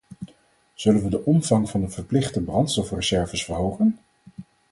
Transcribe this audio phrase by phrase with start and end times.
[0.73, 3.97] Zullen we de omvang van de verplichte brandstofreserves verhogen?